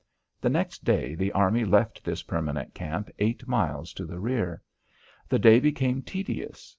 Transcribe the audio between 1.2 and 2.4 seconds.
army left this